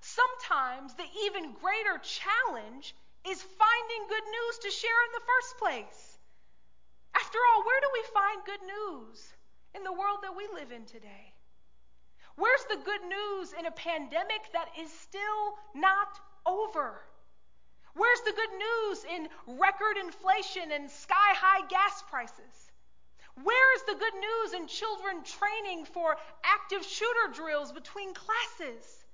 [0.00, 2.94] Sometimes the even greater challenge
[3.28, 6.18] is finding good news to share in the first place.
[7.14, 9.32] After all, where do we find good news
[9.74, 11.32] in the world that we live in today?
[12.36, 17.00] Where's the good news in a pandemic that is still not over?
[17.94, 19.28] Where's the good news in
[19.58, 22.70] record inflation and sky high gas prices?
[23.42, 29.04] Where is the good news in children training for active shooter drills between classes?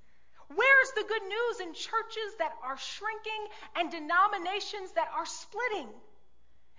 [0.49, 5.89] Where's the good news in churches that are shrinking and denominations that are splitting?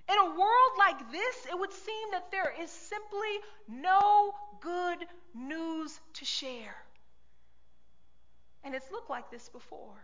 [0.09, 5.99] In a world like this, it would seem that there is simply no good news
[6.13, 6.75] to share.
[8.63, 10.03] And it's looked like this before.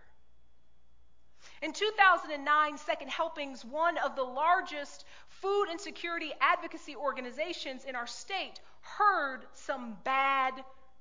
[1.61, 8.59] In 2009, Second Helpings, one of the largest food insecurity advocacy organizations in our state,
[8.81, 10.53] heard some bad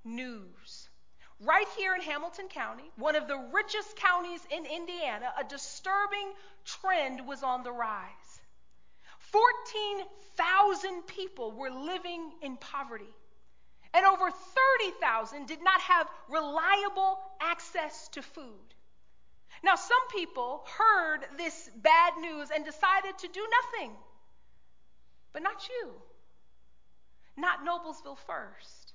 [0.05, 0.89] news.
[1.41, 6.33] Right here in Hamilton County, one of the richest counties in Indiana, a disturbing
[6.65, 8.41] trend was on the rise.
[9.19, 13.13] 14,000 people were living in poverty,
[13.93, 18.74] and over 30,000 did not have reliable access to food.
[19.65, 23.93] Now, some people heard this bad news and decided to do nothing,
[25.33, 25.91] but not you,
[27.39, 28.93] not Noblesville First.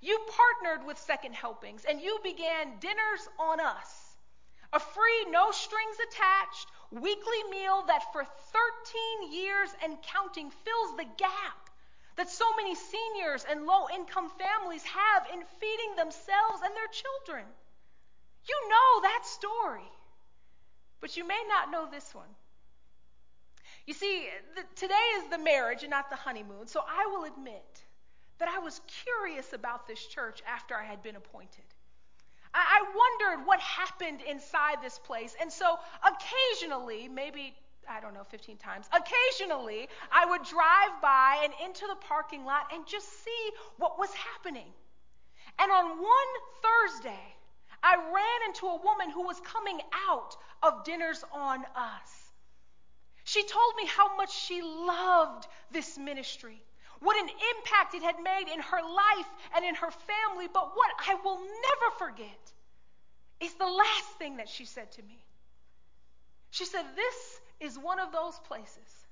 [0.00, 4.16] You partnered with Second Helpings and you began Dinners on Us,
[4.72, 11.06] a free, no strings attached weekly meal that for 13 years and counting fills the
[11.16, 11.70] gap
[12.16, 17.46] that so many seniors and low income families have in feeding themselves and their children.
[18.46, 19.90] You know that story,
[21.00, 22.28] but you may not know this one.
[23.86, 27.84] You see, the, today is the marriage and not the honeymoon, so I will admit
[28.38, 31.64] that I was curious about this church after I had been appointed.
[32.52, 37.54] I, I wondered what happened inside this place, and so occasionally, maybe
[37.88, 38.86] I don't know, 15 times.
[38.92, 44.10] Occasionally, I would drive by and into the parking lot and just see what was
[44.14, 44.72] happening.
[45.58, 46.30] And on one
[46.62, 47.33] Thursday,
[47.84, 49.78] I ran into a woman who was coming
[50.08, 52.32] out of Dinners on Us.
[53.24, 56.62] She told me how much she loved this ministry,
[57.00, 60.48] what an impact it had made in her life and in her family.
[60.52, 62.52] But what I will never forget
[63.40, 65.22] is the last thing that she said to me.
[66.50, 69.06] She said, This is one of those places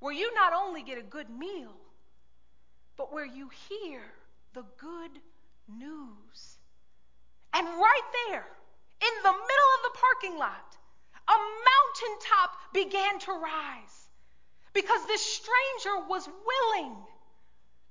[0.00, 1.74] where you not only get a good meal,
[2.98, 4.02] but where you hear
[4.52, 5.10] the good
[5.68, 6.57] news
[7.54, 8.46] right there,
[9.00, 10.76] in the middle of the parking lot,
[11.28, 14.08] a mountaintop began to rise
[14.72, 16.96] because this stranger was willing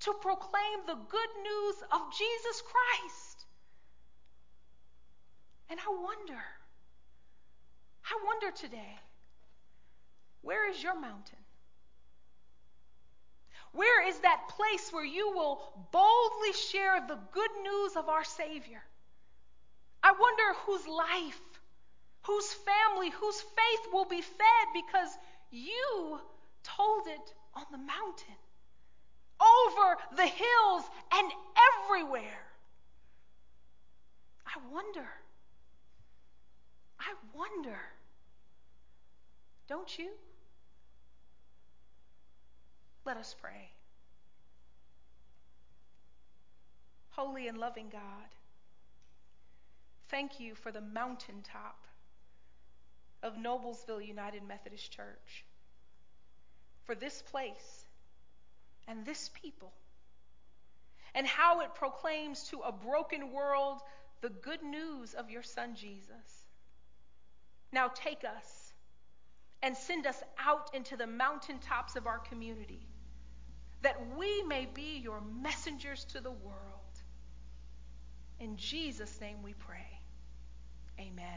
[0.01, 3.45] to proclaim the good news of Jesus Christ.
[5.69, 6.41] And I wonder,
[8.05, 8.99] I wonder today,
[10.41, 11.39] where is your mountain?
[13.73, 18.81] Where is that place where you will boldly share the good news of our Savior?
[20.07, 21.41] I wonder whose life,
[22.21, 25.09] whose family, whose faith will be fed because
[25.51, 26.21] you
[26.63, 28.39] told it on the mountain,
[29.41, 30.83] over the hills,
[31.13, 31.29] and
[31.89, 32.39] everywhere.
[34.45, 35.09] I wonder.
[36.97, 37.77] I wonder.
[39.67, 40.11] Don't you?
[43.03, 43.71] Let us pray.
[47.09, 48.36] Holy and loving God,
[50.09, 51.85] thank you for the mountaintop
[53.23, 55.45] of Noblesville United Methodist Church,
[56.85, 57.85] for this place
[58.87, 59.73] and this people,
[61.15, 63.81] and how it proclaims to a broken world
[64.21, 66.45] the good news of your Son Jesus.
[67.71, 68.73] Now take us
[69.61, 72.87] and send us out into the mountaintops of our community
[73.81, 76.57] that we may be your messengers to the world.
[78.39, 79.96] In Jesus' name we pray.
[80.99, 81.27] Amen.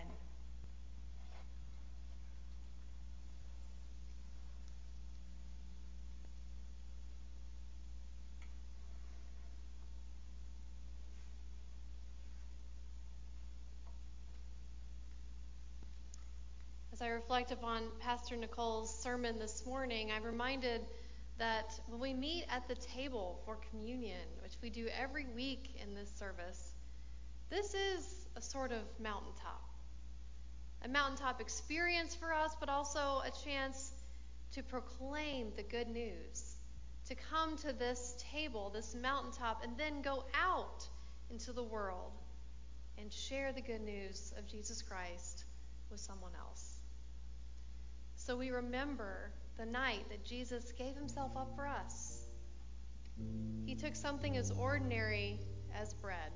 [16.92, 20.82] As I reflect upon Pastor Nicole's sermon this morning, I'm reminded
[21.38, 25.94] that when we meet at the table for communion, which we do every week in
[25.94, 26.74] this service,
[27.48, 29.62] this is a sort of mountaintop.
[30.82, 33.92] A mountaintop experience for us, but also a chance
[34.52, 36.56] to proclaim the good news,
[37.08, 40.86] to come to this table, this mountaintop, and then go out
[41.30, 42.12] into the world
[42.98, 45.44] and share the good news of Jesus Christ
[45.90, 46.74] with someone else.
[48.16, 52.26] So we remember the night that Jesus gave himself up for us.
[53.66, 55.38] He took something as ordinary
[55.74, 56.32] as bread.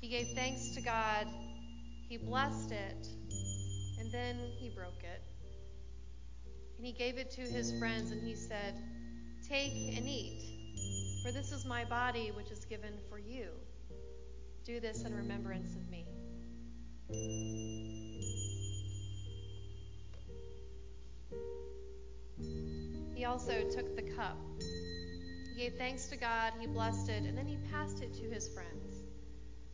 [0.00, 1.26] He gave thanks to God,
[2.08, 3.06] he blessed it,
[3.98, 5.22] and then he broke it.
[6.78, 8.74] And he gave it to his friends, and he said,
[9.46, 13.48] Take and eat, for this is my body, which is given for you.
[14.64, 16.06] Do this in remembrance of me.
[23.14, 24.38] He also took the cup.
[25.54, 28.48] He gave thanks to God, he blessed it, and then he passed it to his
[28.48, 28.89] friends.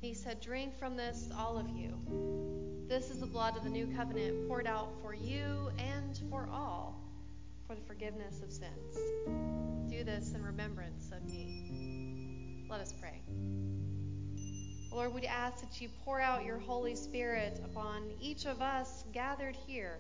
[0.00, 2.86] He said, Drink from this, all of you.
[2.88, 7.00] This is the blood of the new covenant poured out for you and for all
[7.66, 8.96] for the forgiveness of sins.
[9.90, 12.66] Do this in remembrance of me.
[12.70, 13.20] Let us pray.
[14.92, 19.56] Lord, we ask that you pour out your Holy Spirit upon each of us gathered
[19.66, 19.98] here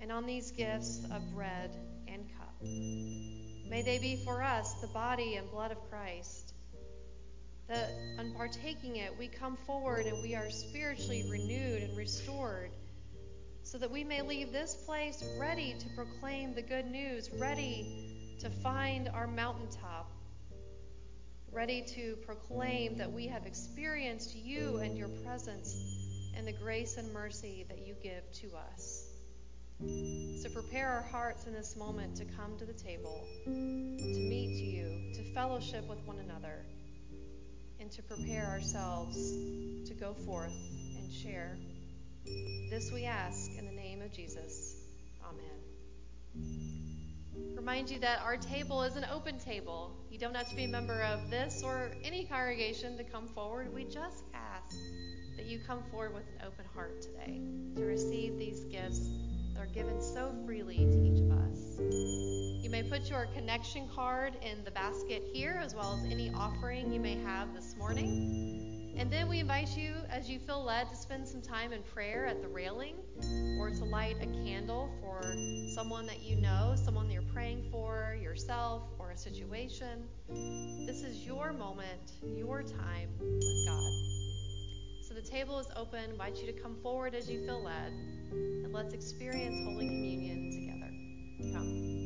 [0.00, 2.54] and on these gifts of bread and cup.
[2.62, 6.47] May they be for us the body and blood of Christ.
[7.68, 12.70] That on partaking it, we come forward and we are spiritually renewed and restored,
[13.62, 18.48] so that we may leave this place ready to proclaim the good news, ready to
[18.48, 20.10] find our mountaintop,
[21.52, 27.12] ready to proclaim that we have experienced you and your presence and the grace and
[27.12, 29.04] mercy that you give to us.
[30.42, 35.12] So prepare our hearts in this moment to come to the table, to meet you,
[35.14, 36.64] to fellowship with one another,
[37.80, 39.16] and to prepare ourselves
[39.86, 40.54] to go forth
[40.96, 41.56] and share.
[42.70, 44.76] This we ask in the name of Jesus.
[45.24, 46.58] Amen.
[47.56, 49.96] Remind you that our table is an open table.
[50.10, 53.72] You don't have to be a member of this or any congregation to come forward.
[53.72, 54.76] We just ask
[55.36, 57.40] that you come forward with an open heart today
[57.76, 59.08] to receive these gifts
[59.54, 62.37] that are given so freely to each of us.
[62.68, 66.92] You may put your connection card in the basket here, as well as any offering
[66.92, 68.94] you may have this morning.
[68.98, 72.26] And then we invite you, as you feel led, to spend some time in prayer
[72.26, 72.96] at the railing
[73.58, 75.22] or to light a candle for
[75.74, 80.06] someone that you know, someone that you're praying for, yourself, or a situation.
[80.28, 83.92] This is your moment, your time with God.
[85.08, 86.00] So the table is open.
[86.00, 87.94] I invite you to come forward as you feel led,
[88.30, 90.50] and let's experience Holy Communion
[91.40, 91.56] together.
[91.56, 91.97] Come.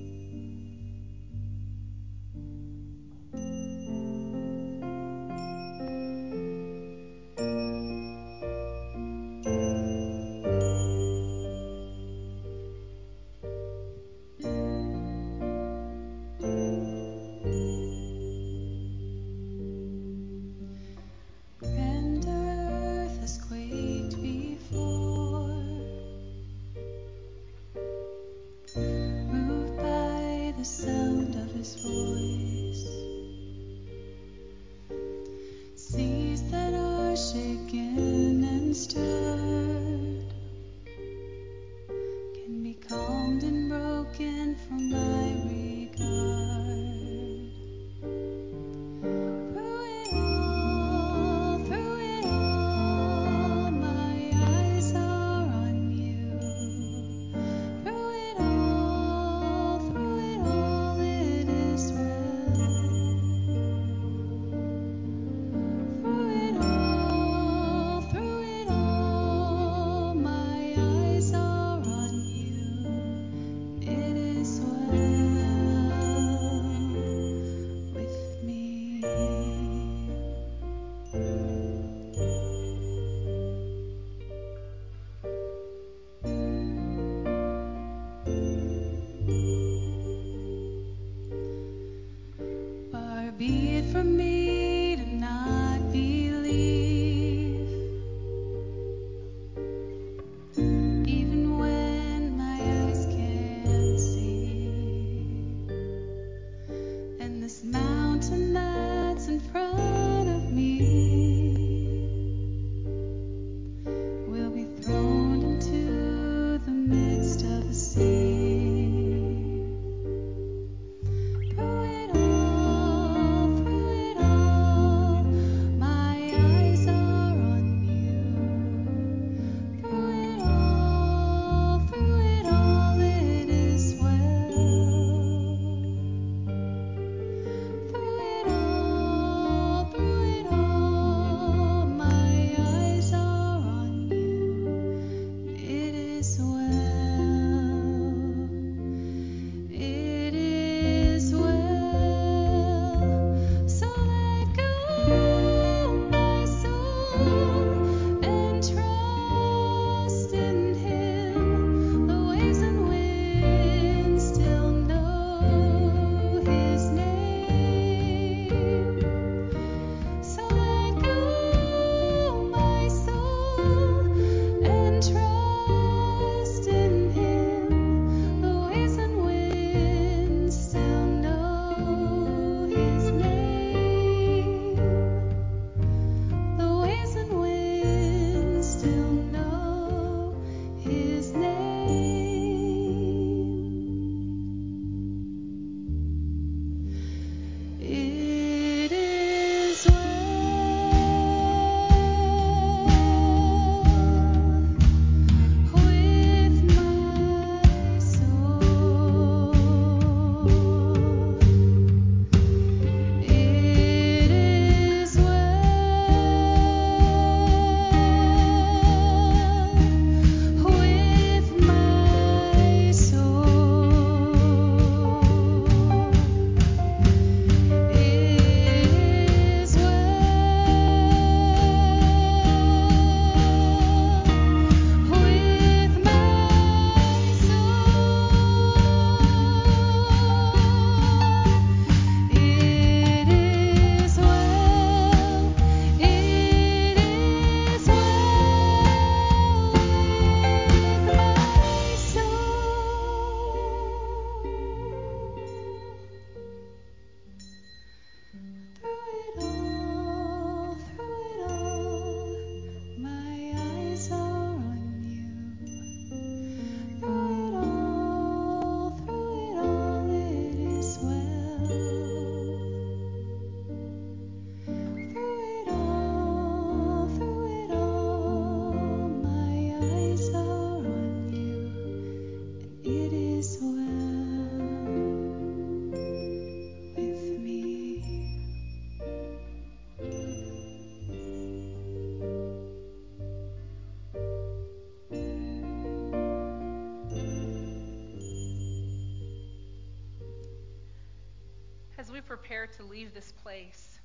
[302.43, 304.01] Prepare to leave this place,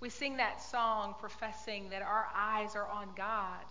[0.00, 3.64] we sing that song professing that our eyes are on God.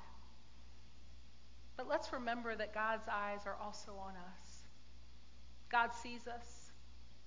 [1.78, 4.66] But let's remember that God's eyes are also on us.
[5.72, 6.72] God sees us.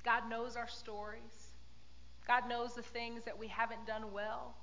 [0.04, 1.52] God knows our stories.
[2.26, 4.54] God knows the things that we haven't done well.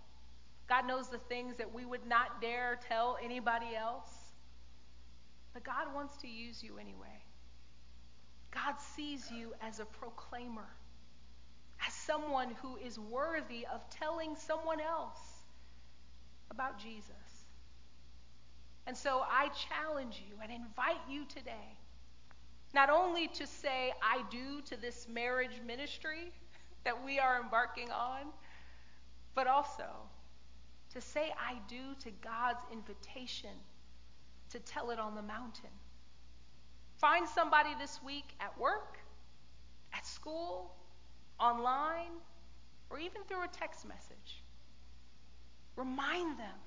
[0.67, 4.09] God knows the things that we would not dare tell anybody else.
[5.53, 7.23] But God wants to use you anyway.
[8.51, 10.67] God sees you as a proclaimer,
[11.85, 15.19] as someone who is worthy of telling someone else
[16.49, 17.11] about Jesus.
[18.85, 21.77] And so I challenge you and invite you today
[22.73, 26.31] not only to say, I do to this marriage ministry
[26.83, 28.27] that we are embarking on,
[29.35, 29.85] but also
[30.93, 33.51] to say, I do to God's invitation
[34.51, 35.69] to tell it on the mountain.
[36.97, 38.97] Find somebody this week at work,
[39.93, 40.71] at school,
[41.39, 42.11] online,
[42.89, 44.43] or even through a text message.
[45.75, 46.57] Remind them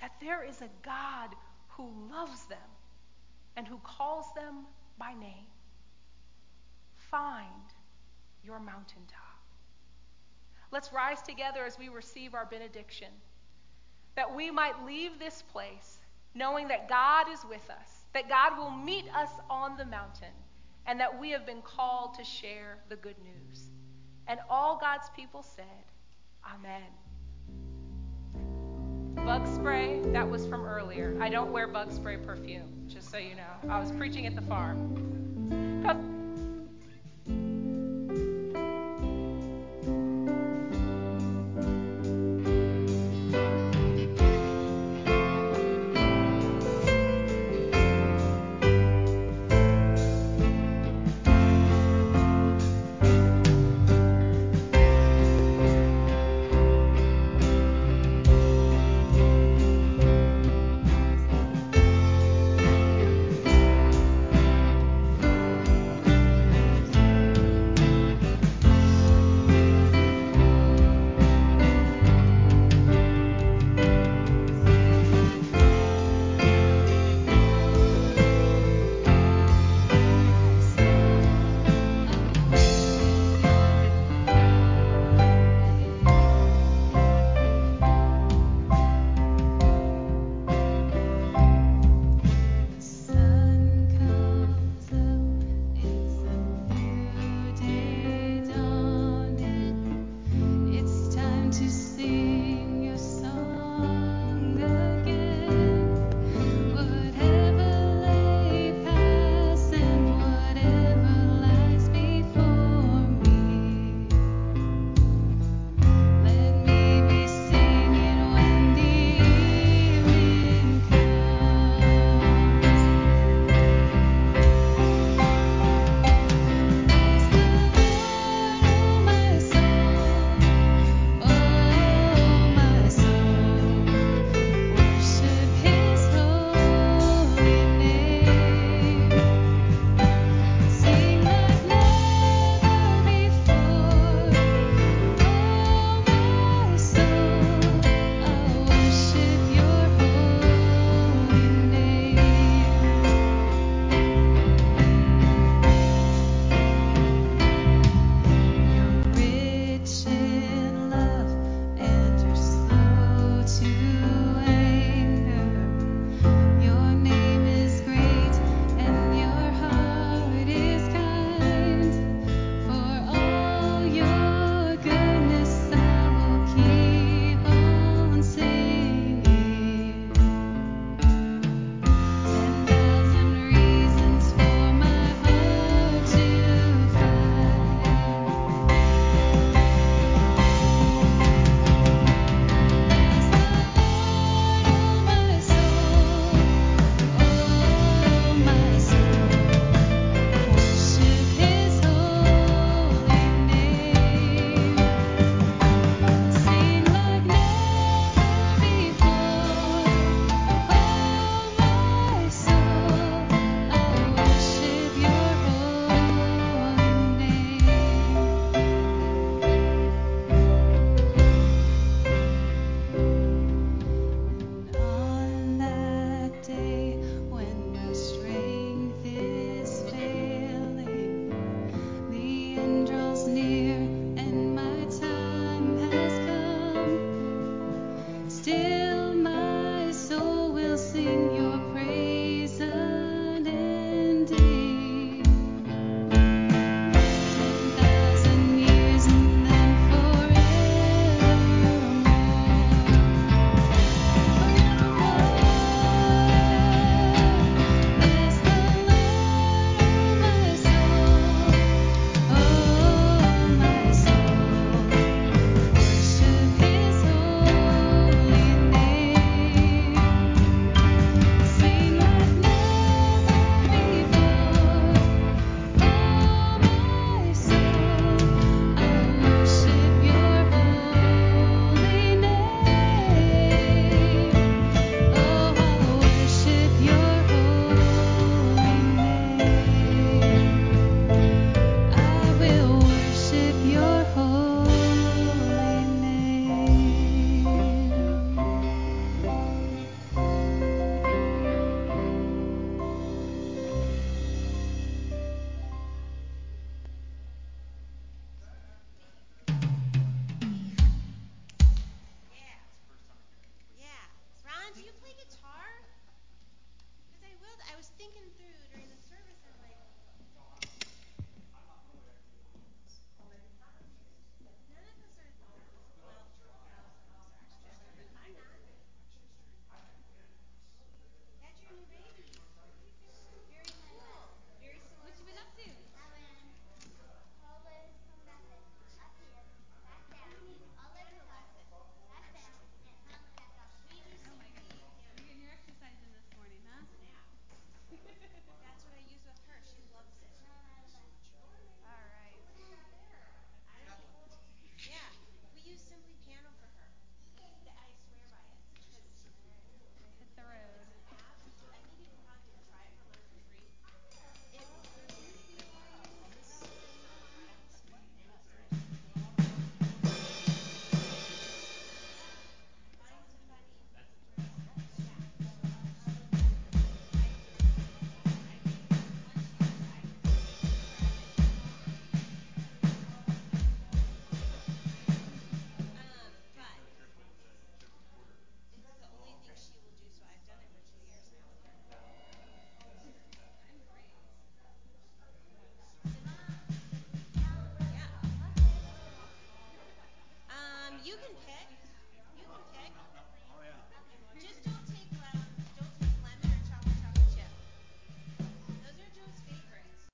[0.00, 1.30] that there is a God
[1.68, 2.58] who loves them
[3.56, 4.66] and who calls them
[4.98, 5.46] by name.
[7.10, 7.46] Find
[8.44, 9.22] your mountaintop.
[10.70, 13.08] Let's rise together as we receive our benediction,
[14.16, 15.98] that we might leave this place
[16.34, 20.32] knowing that God is with us, that God will meet us on the mountain,
[20.86, 23.70] and that we have been called to share the good news.
[24.28, 25.64] And all God's people said,
[26.54, 26.82] Amen.
[29.24, 31.16] Bug spray, that was from earlier.
[31.20, 33.70] I don't wear bug spray perfume, just so you know.
[33.70, 36.24] I was preaching at the farm.